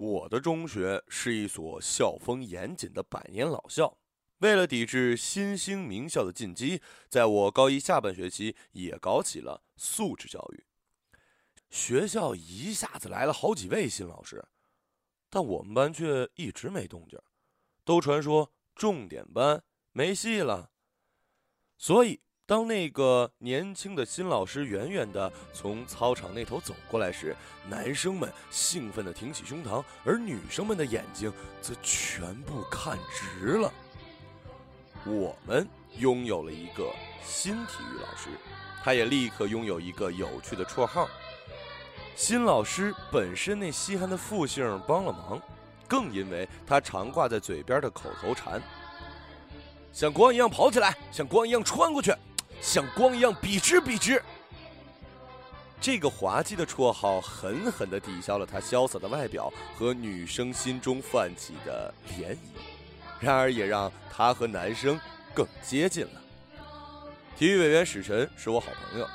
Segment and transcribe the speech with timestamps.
[0.00, 3.98] 我的中学是一所校风严谨的百年老校。
[4.38, 10.64] 为了抵制新兴名校的进击，在我高一下半学期也搞起了素质教育。
[11.68, 14.42] 学校一下子来了好几位新老师，
[15.28, 17.20] 但我们班却一直没动静，
[17.84, 19.62] 都传说重点班
[19.92, 20.70] 没戏了。
[21.76, 27.36] 所以，当那个年轻的新老师远远的从操场那头走过来时，
[27.68, 31.32] 男生们兴奋的挺起胸膛，而女生们的眼睛
[31.62, 33.72] 则全部看直了。
[35.06, 35.64] 我们
[35.98, 36.92] 拥有了一个
[37.24, 38.28] 新体育老师，
[38.82, 41.08] 他也立刻拥有一个有趣的绰号。
[42.16, 45.40] 新老师本身那稀罕的复姓帮了忙，
[45.86, 48.60] 更因为他常挂在嘴边的口头禅
[49.94, 52.12] ：“像光一样跑起来，像光一样穿过去，
[52.60, 54.22] 像光一样笔直笔直。”
[55.80, 62.36] 这个滑稽的绰号狠狠地抵消了他潇洒的外表和女生心中泛起的涟漪。
[63.18, 65.00] 然而，也让他和男生
[65.34, 66.20] 更接近了。
[67.36, 69.08] 体育委员史晨是我好朋友，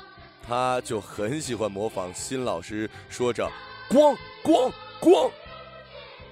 [0.46, 3.48] 他就很喜欢模仿新老师说着
[3.88, 5.30] “光光光”，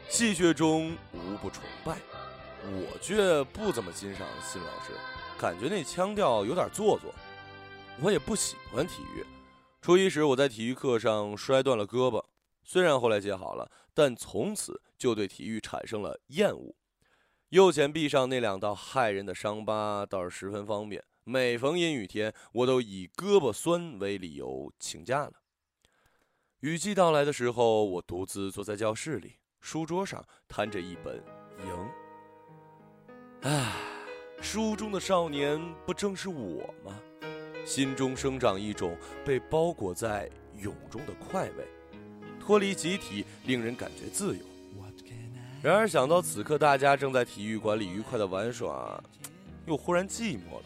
[0.09, 1.97] 戏谑中无不崇拜。
[2.65, 4.93] 我却不怎么欣赏新老师，
[5.39, 7.15] 感觉那腔调有点做作。
[8.01, 9.25] 我也不喜欢体育。
[9.81, 12.25] 初一时，我在体育课上摔断了胳膊，
[12.63, 16.75] 虽然后来接好了，但从此就对体育产生了厌恶。
[17.51, 21.05] 右前臂上那两道骇人的伤疤倒是十分方便。
[21.23, 25.33] 每逢阴雨天，我都以胳膊酸为理由请假了。
[26.61, 31.19] 雨季到来的时候，我独自坐在教室里，书桌上摊着一本
[31.65, 31.91] 《赢》。
[33.49, 33.73] 唉，
[34.45, 37.01] 书中的少年不正是我吗？
[37.65, 41.67] 心中生长一种被包裹在蛹中的快慰，
[42.39, 44.45] 脱离集体，令人感觉自由。
[45.63, 49.03] 然而想到此刻大家正在体育馆里愉快的玩耍，
[49.65, 50.65] 又忽然寂寞了。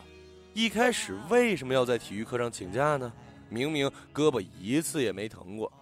[0.54, 3.12] 一开始为什么要在体育课上请假呢？
[3.48, 5.72] 明明胳膊一次也没疼过。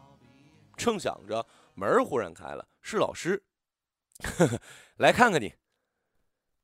[0.76, 1.44] 正想着，
[1.74, 3.42] 门忽然开了，是老师。
[4.22, 4.60] 呵呵，
[4.98, 5.50] 来看看你。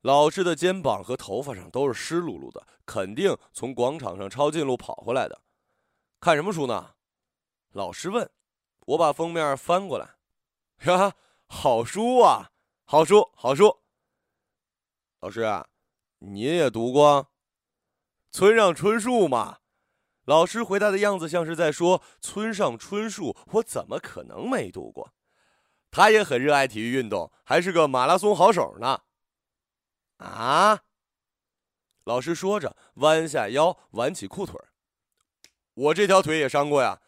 [0.03, 5.41] 老师的肩膀和头发上都是湿漉漉的，肯定从广场上抄近路跑回来的。
[6.21, 6.95] 看什么书呢？
[7.71, 8.31] 老师问。
[8.87, 10.17] 我把封面翻过来。
[10.93, 11.15] 呀。
[11.47, 12.51] 好书啊，
[12.85, 13.79] 好书，好书。
[15.21, 15.69] 老师，啊
[16.19, 17.25] 您也读过
[18.33, 19.59] 《村上春树》吗？
[20.25, 25.13] 老师回答的样子像是在说：“村上春树，我怎么可能没读过？
[25.91, 29.03] 他也很热爱体育运动，还是个马拉松好手呢。”
[30.23, 30.85] 啊！
[32.05, 34.61] 老师说着，弯下腰，挽起裤腿
[35.75, 37.01] 我这条腿也伤过呀。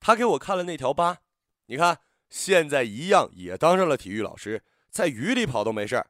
[0.00, 1.22] 他给我看了那条疤，
[1.66, 2.00] 你看。
[2.28, 6.04] 现在一样也当上了体育老师，在雨里跑都没事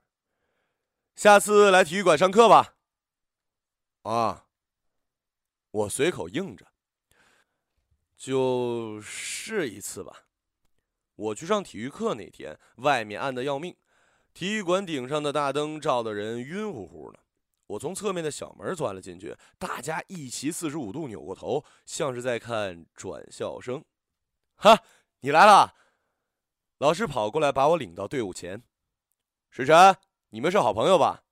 [1.14, 2.76] 下次来体育馆上课吧。
[4.00, 4.46] 啊，
[5.70, 6.68] 我随口应着，
[8.16, 10.24] 就试一次吧。
[11.16, 13.76] 我去上体育课那天，外面暗的要命，
[14.36, 17.18] 体育馆顶上的大灯照得人晕乎乎的。
[17.68, 23.82] 我从侧面的小门钻了进去，大家一齐四十五度扭过头，像是在看转校生。
[24.56, 24.82] 哈，
[25.20, 25.74] 你来了。
[26.76, 28.62] 老师跑过来，把我领到队伍前。
[29.48, 29.96] 史晨，
[30.28, 31.22] 你们是好朋友吧？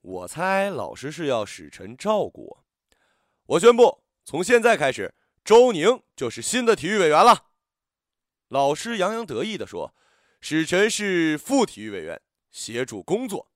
[0.00, 2.64] 我猜老师是要使臣照顾我。
[3.44, 7.50] 我宣布，从现在开始，周宁就是新的体育委员了。
[8.48, 9.94] 老师洋洋得意地说
[10.40, 12.20] ：“史晨是副体育委员，
[12.50, 13.52] 协助工作。”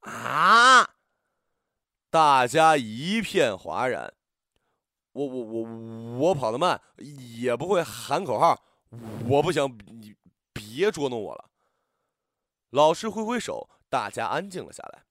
[0.00, 0.94] 啊！
[2.10, 4.14] 大家一片哗然。
[5.12, 8.64] 我我我我跑得慢，也不会喊口号。
[9.28, 10.14] 我不想你，
[10.52, 11.50] 别捉弄我了。
[12.70, 15.04] 老师挥挥手，大家安静了下来。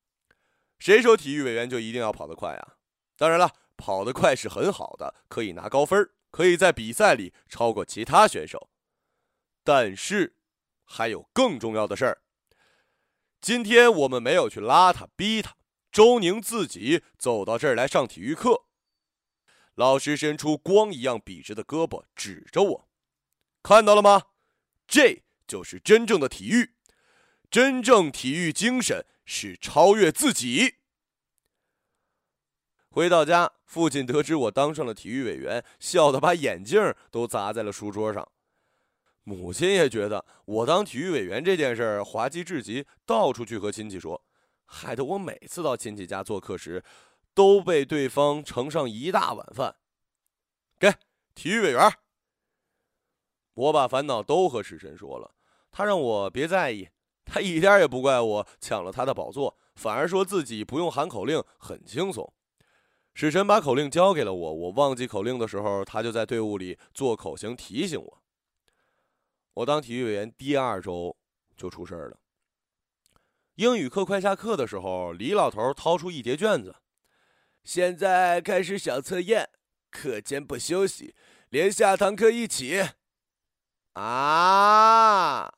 [0.79, 2.77] 谁说体育委员就一定要跑得快啊？
[3.15, 8.70] 当然了，跑得快是很好的，可以拿高分，可以在比赛里超过其他选手。
[9.63, 10.35] 但是，
[10.83, 12.21] 还有更重要的事儿。
[13.39, 15.55] 今天我们没有去拉他、逼他，
[15.91, 18.65] 周宁自己走到这儿来上体育课。
[19.75, 22.89] 老师伸出光一样笔直的胳膊，指着我。
[23.63, 24.23] 看到了吗？
[24.87, 26.73] 这就是真正的体育，
[27.49, 30.75] 真正体育精神是超越自己。
[32.89, 38.29] 回到家，父亲得知我当上了体育委员，笑得把眼镜都砸在了书桌上。
[39.23, 44.23] 母亲也觉得我当体育委员这件事儿滑稽至极，到处去和亲戚说，
[44.65, 46.83] 害得我每次到亲戚家做客时，
[47.33, 49.75] 都被对方盛上一大碗饭。
[50.79, 50.91] 给
[51.35, 51.91] 体育委员。
[53.53, 55.35] 我把烦恼都和史神说了，
[55.69, 56.89] 他让我别在意，
[57.25, 62.33] 他一点也不怪我抢了他的宝座，反而说自己不用喊口令很轻松。
[63.13, 68.20] 史神把口令交给了我，我忘记口令的时候，他就在队伍里做口型提醒我。
[69.53, 71.17] 我当体育委员第二周
[71.57, 72.17] 就出事了。
[73.55, 76.77] 英语课快下课的时候，李老头掏出一叠卷子，
[77.63, 79.49] 现在开始小测验，
[79.89, 81.15] 课间不休息，
[81.49, 82.81] 连下堂课一起。
[83.93, 85.53] 啊！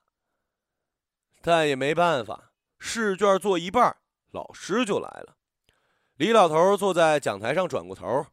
[1.42, 3.96] 但也没办法，试卷做一半，
[4.32, 5.38] 老师就来了。
[6.16, 8.26] 李老头坐在讲台上，转过头：“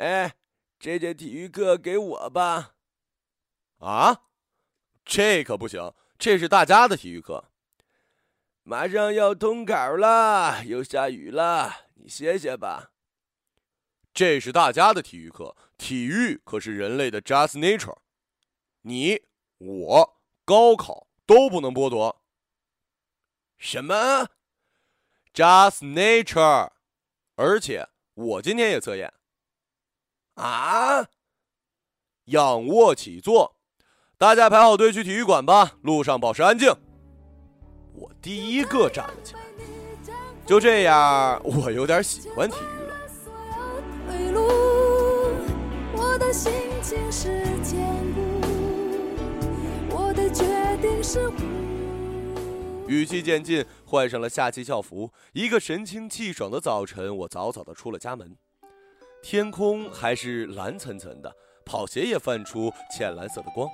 [0.00, 0.36] 哎，
[0.78, 2.76] 这节体育课给我吧。”
[3.78, 4.22] 啊，
[5.10, 7.50] 这可不行，这是大家的体育课。
[8.62, 12.92] 马上要通考了，又下雨了，你歇歇吧。
[14.14, 17.98] 这是大家的体育课，体育可是人类的 just nature。
[18.82, 19.20] 你
[19.58, 22.22] 我高考都不能剥夺。
[23.58, 24.28] 什么
[25.34, 26.70] ？just nature。
[27.34, 29.12] 而且我今天也测验。
[30.34, 31.08] 啊！
[32.26, 33.59] 仰卧起坐，
[34.20, 35.78] 大家排好队去体育馆吧。
[35.80, 36.70] 路上保持安静。
[37.94, 39.40] 我第一个站了起来。
[40.44, 42.94] 就这样，我有点喜欢体育了。
[52.86, 55.10] 雨季渐尽，换上了夏季校服。
[55.32, 58.36] 一个神清气爽的早晨，我早早的出了家门。
[59.22, 61.34] 天空还是蓝沉沉的，
[61.64, 63.66] 跑鞋也泛出浅蓝色的光，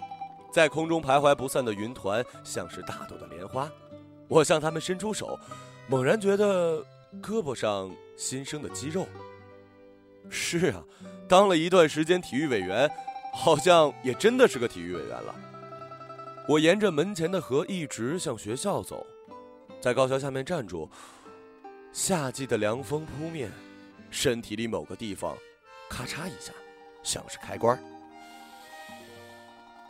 [0.57, 3.71] 在空中徘徊不散的云团像是大朵的莲花。
[4.27, 5.39] 我向他们伸出手，
[5.87, 6.79] 猛然觉得
[7.21, 9.07] 胳膊上新生的肌肉。
[10.31, 10.83] 是啊，
[11.29, 12.91] 当了一段时间体育委员，
[13.35, 15.35] 好像也真的是个体育委员了。
[16.49, 19.07] 我沿着门前的河一直向学校走，
[19.79, 20.89] 在高桥下面站住。
[21.93, 23.53] 夏季的凉风扑面，
[24.11, 25.37] 身体里某个地方
[25.91, 26.51] 咔嚓一下，
[27.03, 27.79] 像是开关。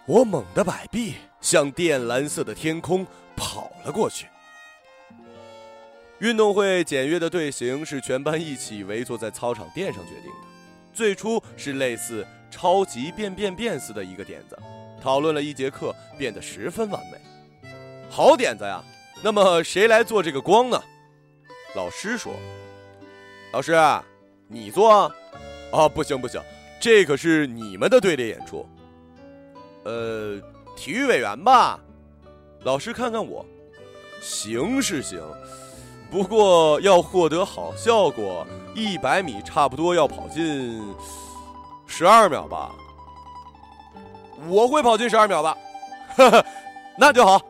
[0.07, 3.05] 我猛地摆臂，向靛蓝色的天空
[3.35, 4.27] 跑了过去。
[6.21, 10.47] 运动会简约的队形是全班一起围坐在操场垫上决定的。
[10.95, 14.57] 最初是类似超级变变变似的一个点子。
[15.03, 17.19] 讨论了一节课，变得十分完美。
[18.09, 18.83] 好点子呀！
[19.23, 20.81] 那么谁来做这个光呢？
[21.75, 22.33] 老师说
[23.53, 23.77] ：“老师，
[24.47, 25.13] 你做。”
[25.73, 26.41] 啊，不行不行，
[26.81, 28.67] 这可是你们的队列演出。
[29.87, 30.41] 呃，
[30.75, 31.79] 体育委员吧。
[32.65, 33.47] 老师看看我，
[34.21, 35.23] 行是行，
[36.11, 38.45] 不过要获得好效果，
[38.75, 40.83] 一百米差不多要跑进
[41.87, 42.75] 十二秒吧。
[44.49, 45.57] 我会跑进十二秒的，
[46.99, 47.41] 那就好。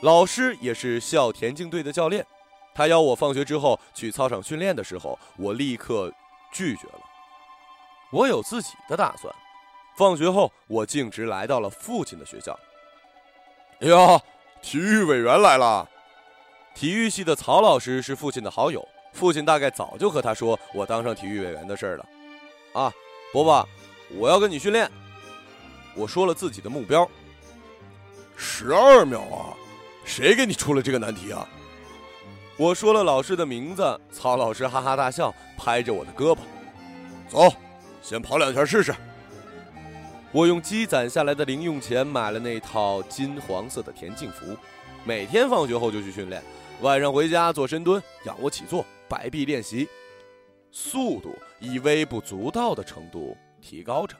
[0.00, 2.26] 老师也是校田径队的教练，
[2.74, 6.10] 他邀我放学之后去操场训练的时候，我立刻
[6.50, 7.00] 拒绝了。
[8.10, 9.30] 我有自己的打算。
[9.96, 12.58] 放学后，我径直来到了父亲的学校。
[13.80, 14.20] 哎呀，
[14.60, 15.88] 体育委员来了！
[16.74, 22.06] 体育系的曹老师是父亲的好友，父亲大概早就和他说我当上体育委员的事了。
[22.72, 22.92] 啊，
[23.32, 23.68] 伯伯，
[24.16, 24.90] 我要跟你训练。
[25.94, 27.06] 我说了自己的目标，
[28.36, 29.52] 十二秒啊！
[30.04, 31.46] 谁给你出了这个难题啊？
[32.56, 36.38] 我说了老师的名字，曹老师哈哈大笑，拍着我的胳膊，
[37.28, 37.54] 走，
[38.00, 38.94] 先跑两圈试试。
[40.32, 44.56] 我用积攒下来的零用钱买了那套金黄色的田径服，
[45.04, 46.42] 每天放学后就去训练，
[46.80, 49.86] 晚上回家做深蹲、仰卧起坐、摆臂练习，
[50.70, 54.16] 速度以微不足道的程度提高着。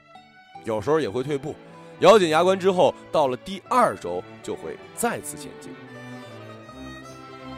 [0.64, 1.54] 有时候也会退步，
[2.00, 5.70] 咬紧牙关之后，到了第二周就会再次前进。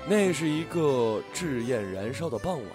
[0.08, 2.70] 那是一个炙焰燃烧的傍晚，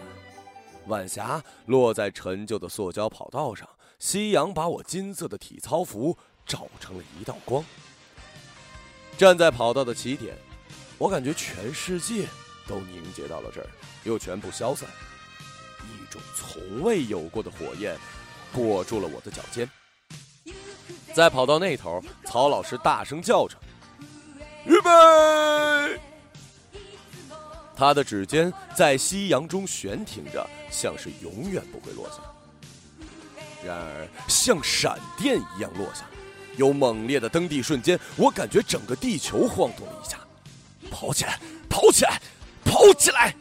[0.87, 3.65] 晚霞落在陈旧的塑胶跑道上，
[3.99, 7.63] 夕阳把我金色的体操服照成了一道光。
[9.17, 10.37] 站在跑道的起点，
[10.97, 12.25] 我感觉全世界
[12.65, 13.67] 都凝结到了这儿，
[14.05, 14.89] 又全部消散。
[15.83, 17.97] 一种从未有过的火焰
[18.53, 19.69] 裹住了我的脚尖。
[21.13, 23.57] 在跑道那头，曹老师大声叫着
[24.65, 25.99] ：“预备！”
[27.75, 32.17] 他的指尖在夕阳中悬停着，像是永远不会落下。
[33.65, 36.05] 然而，像闪电一样落下，
[36.55, 40.17] 有猛烈的蹬地瞬间，我感觉整个地球晃动了一下。
[40.89, 41.39] 跑起来，
[41.69, 42.19] 跑起来，
[42.63, 43.35] 跑起来！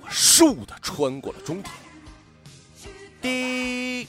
[0.00, 1.74] 我竖的穿过了终点。
[3.20, 4.06] 滴。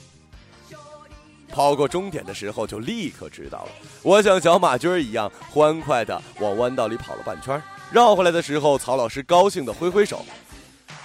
[1.50, 3.72] 跑过终点的时候就立刻知道了。
[4.02, 7.62] 我像小马驹儿一样欢快的往弯道里跑了半圈，
[7.92, 10.26] 绕回来的时候，曹老师高兴的挥挥手：“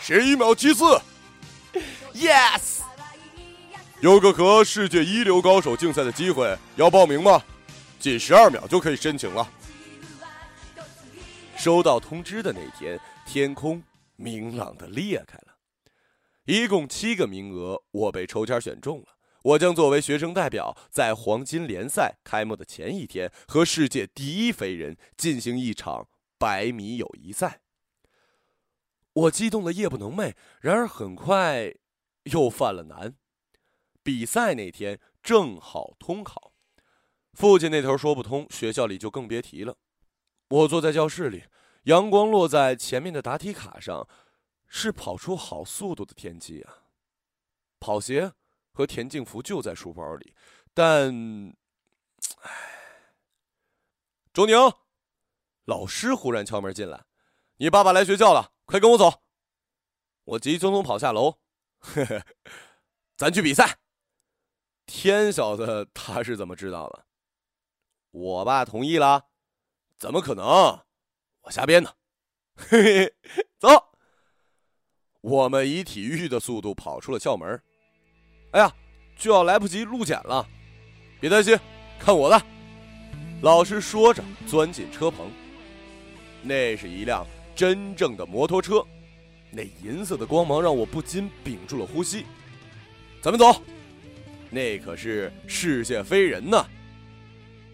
[0.01, 0.85] 十一秒七四
[2.15, 2.81] ，yes！
[4.01, 7.43] 有个和世界一流高手竞赛的机会，要报名吗？
[7.99, 9.51] 仅十二秒就可以申请了。”
[11.59, 13.83] 收到通知的那天，天空
[14.15, 15.57] 明朗的裂开了，
[16.45, 19.07] 一共七个名额，我被抽签选中了。
[19.43, 26.07] 我将作为学生代表，在黄金联赛开幕的前一天，和世界第一飞人进行一场
[26.39, 27.63] 百米友谊赛。
[29.13, 31.75] 我激动的夜不能寐，然而很快
[32.31, 33.17] 又犯了难。
[34.09, 36.55] 比赛那天正好通考，
[37.35, 39.77] 父亲那头说不通，学校里就更别提了。
[40.49, 41.45] 我坐在教室里，
[41.83, 44.09] 阳光落在前面的答题卡上，
[44.67, 46.85] 是跑出好速度的天气啊！
[47.81, 48.33] 跑鞋
[48.73, 50.35] 和田径服就在书包里，
[50.73, 51.55] 但，
[52.41, 53.13] 唉，
[54.33, 54.57] 周宁，
[55.67, 57.05] 老师忽然敲门进来
[57.61, 59.23] ：“你爸爸来学校了，快跟我走。”
[60.25, 61.41] 我急匆匆跑下楼，
[61.81, 62.25] 呵 呵，
[63.19, 63.81] 咱去比赛。
[64.89, 67.05] 天晓得他是怎么知道的？
[68.11, 69.27] 我爸同意了。
[69.99, 70.45] 怎么可能？
[71.43, 71.95] 我瞎编的。
[72.57, 73.15] 嘿嘿，
[73.59, 73.69] 走。
[75.21, 77.63] 我们以体育的速度跑出了校门。
[78.53, 78.75] 哎呀，
[79.19, 80.49] 就要来不及路检了。
[81.21, 81.55] 别担心，
[81.99, 82.43] 看我的。
[83.43, 85.31] 老师说着，钻进车棚。
[86.43, 88.83] 那是一辆真正的摩托车，
[89.51, 92.25] 那银色的光芒让我不禁屏住了呼吸。
[93.21, 93.61] 咱们走。
[94.51, 96.65] 那可是世界飞人呢。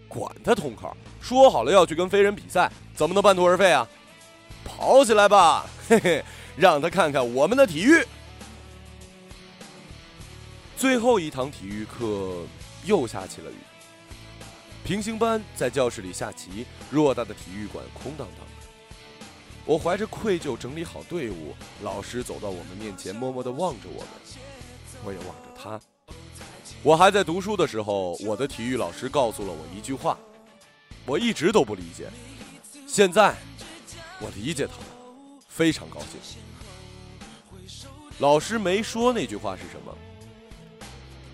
[0.07, 3.85] 管他通考，说好了要去跟飞人比赛，怎么能半途而废啊？
[4.63, 6.23] 跑起来吧，嘿嘿，
[6.55, 8.03] 让他看看我们的体育。
[10.77, 12.43] 最后一堂体育课
[12.85, 13.55] 又下起了雨。
[14.83, 18.65] 平行班在教室里下棋，偌大的体育馆空荡荡的。
[19.65, 24.09] 我怀着愧疚整理好队伍，老师走到我们面前，默默地望着我们，
[25.03, 25.81] 我也望着他。
[26.85, 30.15] 我还在读书的时候，我的体育老师告诉了我一句话，
[31.07, 32.07] 我一直都不理解。
[32.85, 33.35] 现在，
[34.19, 36.39] 我理解他了，非常高兴。
[38.19, 39.97] 老师没说那句话是什么。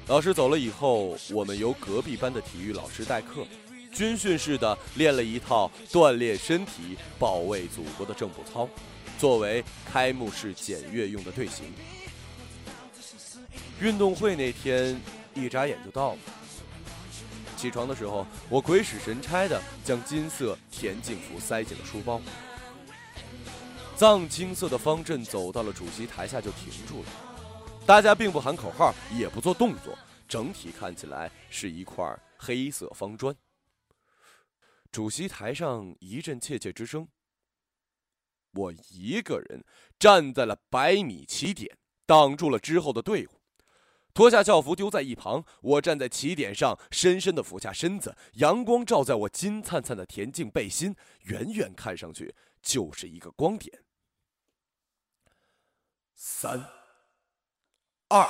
[0.08, 3.46] 老师走了以后，我们由隔壁班的体育老师代课，
[3.92, 8.70] 军训似的练了一套锻炼身体、保卫祖国的正步操，
[9.20, 11.66] 作为开幕式检阅用的队形。
[13.82, 14.98] 运动会那天。
[15.34, 16.20] 一眨眼就到了。
[17.58, 22.20] 起床的时候，我鬼使神差的将金色田径服塞进了书包。
[23.96, 27.10] 藏青色的方阵走到了主席台下就停住了，
[27.86, 29.96] 大家并不喊口号，也不做动作，
[30.28, 32.04] 整体看起来是一块
[32.36, 33.36] 黑色方砖。
[34.92, 37.08] 主席台上一阵窃窃之声。
[38.54, 39.64] 我一个人
[40.00, 43.41] 站在了百米起点，挡住了之后的队伍。
[44.14, 53.84] 脱下校服丢在一旁，我站在起点上，深深的俯下身子，阳光照在我金灿灿的田径背心，远远看上去就是一个光点。
[56.14, 56.70] 三、
[58.10, 58.28] 二、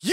[0.00, 0.12] 一，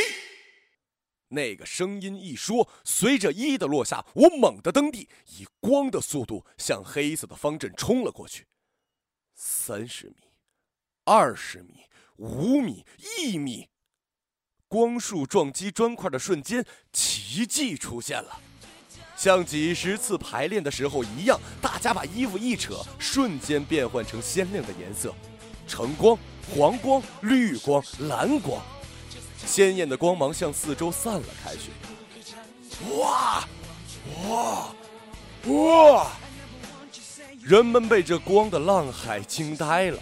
[1.28, 8.48] 那个声音一说，随着一的落下，我猛地蹬地，以光的速度向黑色的方阵冲了过去。
[9.36, 10.16] 三十米，
[11.04, 11.86] 二十米，
[12.16, 12.86] 五米，
[13.20, 13.70] 一米。
[14.68, 18.40] 光束撞击砖块的瞬间，奇迹出现了，
[19.16, 25.14] 像几十次排练的时候一样，大家把衣服一扯，瞬间变换成鲜亮的颜色：
[25.68, 26.18] 橙光、
[26.54, 28.62] 黄光、绿光、蓝光，
[29.46, 31.72] 鲜艳的光芒向四周散了开去。
[33.00, 33.48] 哇，
[34.28, 34.74] 哇，
[35.46, 36.12] 哇！
[37.42, 39.98] 人们被这光的浪海惊呆了。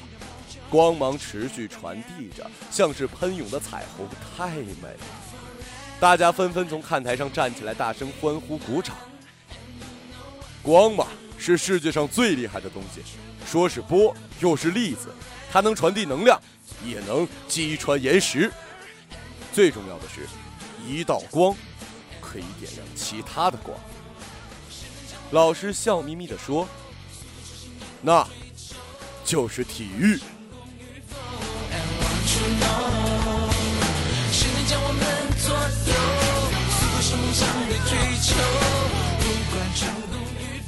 [0.75, 4.05] 光芒持续传递着，像是喷涌的彩虹，
[4.35, 5.05] 太美了。
[6.01, 8.93] 大家纷纷从看台上站起来，大声欢呼、鼓掌。
[10.61, 13.01] 光嘛，是世界上最厉害的东西，
[13.49, 15.07] 说是波，又是粒子，
[15.49, 16.37] 它能传递能量，
[16.83, 18.51] 也能击穿岩石。
[19.53, 20.27] 最重要的是，
[20.85, 21.55] 一道光
[22.19, 23.79] 可以点亮其他的光。
[25.31, 26.67] 老师笑眯眯地说
[28.03, 28.27] ：“那，
[29.23, 30.19] 就是体育。”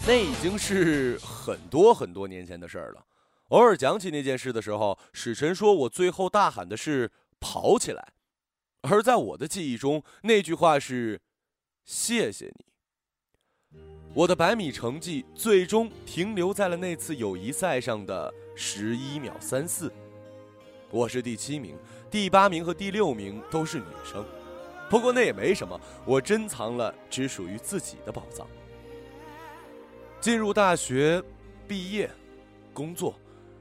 [0.07, 3.05] 那已经是很多很多年前的事儿了。
[3.49, 7.11] 偶尔讲起那件事的时候，史晨说我最后大喊的是
[7.41, 8.13] “跑起来”，
[8.83, 11.19] 而在我的记忆中，那句话是
[11.83, 12.65] “谢谢你”。
[14.15, 19.91] 我的百米成绩最终停留在了那次友谊赛上的十一秒三四，
[20.89, 21.77] 我是第七名，
[22.09, 24.25] 第八名和第六名都是女生。
[24.89, 28.47] 不过那也没什么，我珍藏了只属于自己的宝藏。
[30.19, 31.23] 进入大学，
[31.67, 32.09] 毕业，
[32.73, 33.17] 工作，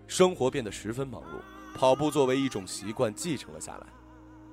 [0.07, 3.87] 生活变得十分忙碌，跑步作为一种习惯继承了下来。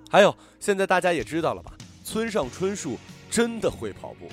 [0.10, 1.72] 还有，现在大家也知道了吧？
[2.04, 2.98] 村上春树
[3.32, 4.28] 真的会跑步。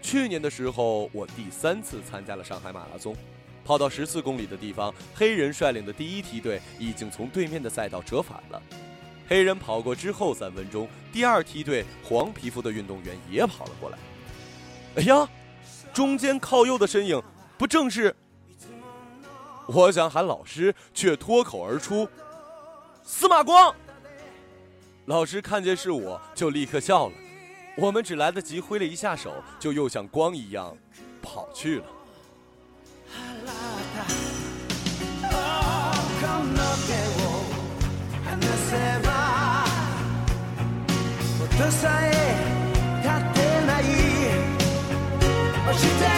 [0.00, 3.16] 去年的时候，我第三次参加了上海马拉松，
[3.64, 8.62] 跑到十四公里的地方，黑人率领的第一梯队已经从对面的赛道折返了。
[9.26, 13.98] 黑人跑过之后三分钟，第二梯队黄皮肤的运动员也跑了过来。
[14.96, 15.28] 哎呀，
[15.94, 17.22] 中间靠右的身影
[17.56, 18.14] 不正是？
[19.66, 22.06] 我想喊老师，却脱口而出：
[23.04, 23.74] 「司马光」。
[25.06, 27.12] 老师看见是我，就立刻笑了。
[27.76, 30.76] 我们只来得及挥了一下手，就又像光一样
[31.22, 31.84] 跑去了。
[45.76, 46.13] she down.